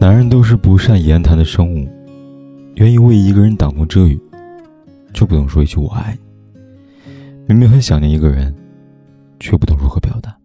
[0.00, 1.88] 男人都是不善言谈的生物，
[2.76, 4.20] 愿意为一个人挡风遮雨，
[5.12, 6.62] 却不懂说一句“我爱你”。
[7.48, 8.54] 明明很想念一个人，
[9.40, 10.36] 却不懂如何表达。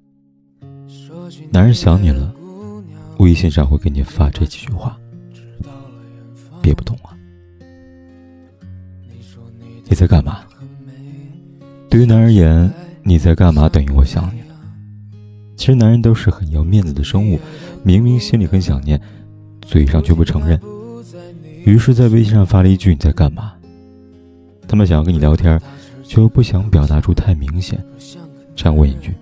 [1.51, 2.33] 男人想你了，
[3.19, 4.97] 微信上会给你发这几句话，
[6.59, 7.13] 别不懂啊！
[9.85, 10.39] 你在干嘛？
[11.91, 12.73] 对于男人而言，
[13.03, 14.55] 你在干嘛等于我想你了。
[15.55, 17.39] 其实男人都是很要面子的生物，
[17.83, 18.99] 明明心里很想念。
[19.73, 20.61] 嘴上却不承认，
[21.65, 23.55] 于是，在微信上发了一句“你在干嘛”。
[24.69, 25.59] 他们想要跟你聊天，
[26.03, 27.83] 却又不想表达出太明显，
[28.55, 29.15] 这样问一句，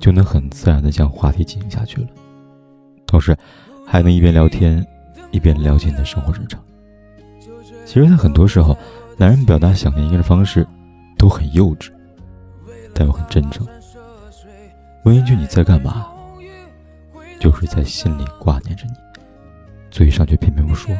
[0.00, 2.06] 就能很自然的将话题进行下去了，
[3.06, 3.36] 同时
[3.86, 4.82] 还能一边聊天，
[5.30, 6.58] 一边了解你的生活日常。
[7.84, 8.74] 其实，在很多时候，
[9.18, 10.66] 男人表达想念一个人的方式
[11.18, 11.90] 都很幼稚，
[12.94, 13.66] 但又很真诚。
[15.04, 16.06] 问一句“你在干嘛”，
[17.38, 18.94] 就是在心里挂念着你。
[19.90, 20.94] 嘴上却偏偏不说。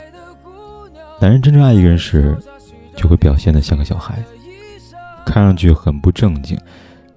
[1.21, 2.37] 男人真正爱一个人时，
[2.97, 4.23] 就会表现得像个小孩，
[5.27, 6.59] 看上去很不正经，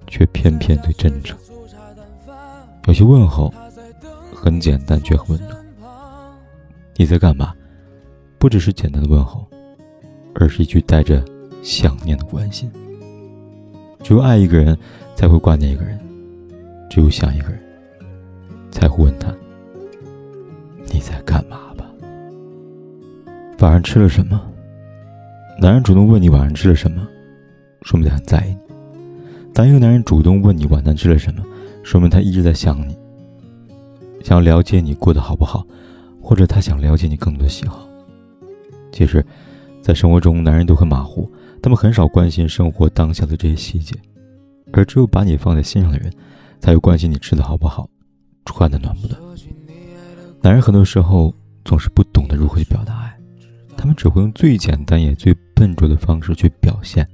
[0.06, 1.38] 却偏偏最真诚。
[2.86, 3.52] 有些问候
[4.34, 5.56] 很简单，却很温暖。
[6.96, 7.54] 你在干嘛？
[8.38, 9.46] 不只是简单的问候，
[10.34, 11.24] 而是一句带着
[11.62, 12.70] 想念的关心。
[14.02, 14.76] 只有爱一个人，
[15.14, 15.96] 才会挂念一个人；
[16.90, 17.62] 只有想一个人，
[18.72, 19.32] 才会问他。
[20.90, 21.84] 你在干嘛吧？
[23.58, 24.40] 晚上吃了什么？
[25.60, 27.06] 男人主动问你晚上吃了什么，
[27.82, 28.74] 说明他很在意你。
[29.52, 31.44] 当一个男人主动问你晚餐吃了什么，
[31.82, 32.96] 说明他一直在想你，
[34.24, 35.64] 想要了解你过得好不好，
[36.20, 37.86] 或者他想了解你更多的喜好。
[38.90, 39.24] 其实，
[39.82, 41.30] 在生活中，男人都很马虎，
[41.62, 43.94] 他们很少关心生活当下的这些细节，
[44.72, 46.10] 而只有把你放在心上的人，
[46.60, 47.88] 才会关心你吃的好不好，
[48.46, 49.20] 穿的暖不暖。
[50.42, 51.32] 男人很多时候
[51.64, 53.16] 总是不懂得如何去表达爱，
[53.76, 57.08] 他们只会用最简单也最笨拙的方式去表现。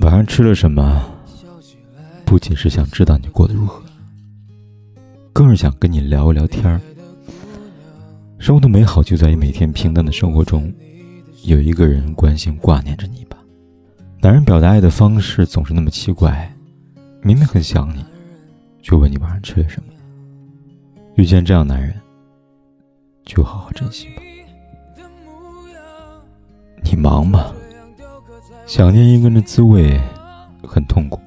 [0.00, 1.02] 晚上吃了什么？
[2.26, 3.82] 不仅是想知道你过得如何，
[5.32, 6.78] 更是想跟你聊一聊天儿。
[8.38, 10.70] 生活的美好就在于每天平淡的生活中，
[11.44, 13.38] 有一个人关心挂念着你吧。
[14.20, 16.54] 男人表达爱的方式总是那么奇怪，
[17.22, 18.04] 明明很想你，
[18.82, 19.91] 就问你晚上吃了什么。
[21.14, 21.94] 遇见这样男人，
[23.24, 24.22] 就好好珍惜吧。
[26.82, 27.52] 你忙吗？
[28.66, 30.00] 想念一个人的滋味
[30.62, 31.20] 很痛苦，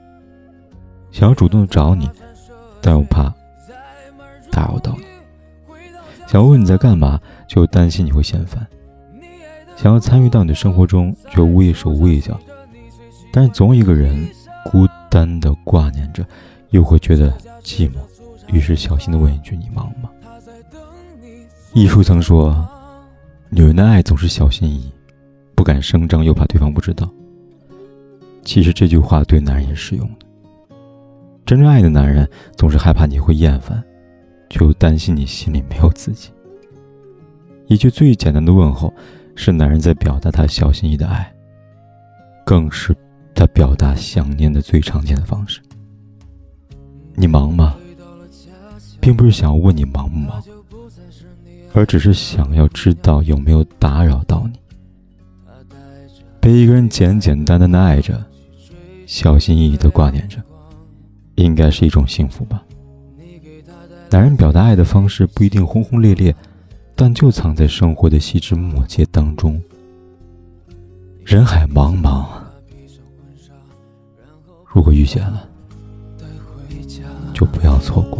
[1.12, 2.09] 想要主动找你，
[2.81, 3.31] 但又怕
[4.51, 5.03] 打扰到你；
[6.28, 8.63] 想问你在干嘛，就担心你会嫌烦；
[9.75, 12.40] 想要参与到你的生活中，却畏手畏脚。
[13.31, 14.28] 但是总有一个人
[14.66, 16.25] 孤单的挂念着，
[16.69, 17.31] 又会觉得
[17.62, 17.97] 寂寞。
[18.47, 20.09] 于是小心的问一句：“你忙吗？”
[21.73, 22.67] 艺术曾说
[23.50, 24.91] ：“女人的爱总是小心翼翼，
[25.56, 27.09] 不敢声张，又怕对方不知道。”
[28.45, 30.25] 其实这句话对男人也适用的。
[31.45, 33.83] 真正爱的男人总是害怕你会厌烦，
[34.50, 36.29] 就担心你心里没有自己。
[37.67, 38.94] 一句最简单的问候，
[39.35, 41.33] 是男人在表达他小心翼翼的爱，
[42.45, 42.95] 更是
[43.33, 45.59] 他表达想念的最常见的方式。
[47.16, 47.75] 你忙吗？
[49.06, 50.44] 并不是想要问你忙不忙，
[51.76, 54.60] 而只是想要知道有没有打扰到你。
[56.40, 58.19] 被一个人简简单单的爱着，
[59.06, 60.42] 小心翼翼的挂念着，
[61.36, 62.63] 应该是一种幸福吧。
[64.10, 66.36] 男人表达爱的方式不一定轰轰烈烈，
[66.96, 69.62] 但就藏在生活的细枝末节当中。
[71.24, 72.25] 人海茫茫，
[74.66, 75.48] 如果遇见了，
[77.36, 78.19] 就不要错过。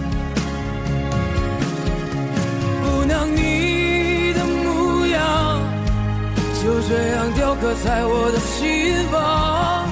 [6.81, 9.85] 就这样雕刻在我的心房，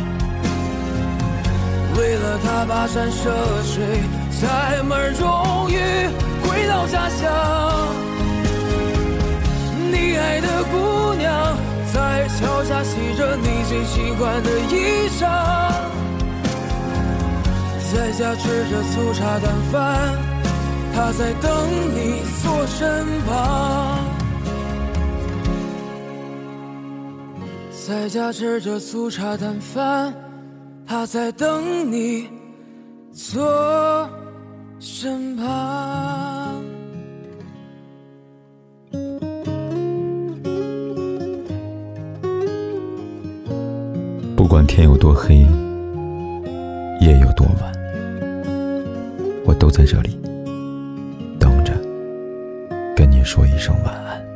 [1.95, 3.29] 为了他跋山涉
[3.63, 4.01] 水，
[4.41, 5.77] 载满荣誉。
[6.41, 7.29] 回到家乡，
[9.91, 11.55] 你爱的姑娘
[11.93, 15.29] 在桥下洗着你最喜欢的衣裳，
[17.93, 20.17] 在家吃着粗茶淡饭，
[20.95, 21.51] 她在等
[21.93, 24.18] 你坐身旁。
[27.87, 30.13] 在家吃着粗茶淡饭，
[30.85, 32.29] 她在等你
[33.11, 34.07] 坐
[34.79, 36.63] 身旁。
[44.35, 45.37] 不管天有多黑，
[47.01, 47.73] 夜有多晚，
[49.45, 50.19] 我都在这里
[51.39, 51.73] 等着，
[52.95, 54.28] 跟你说一声晚安。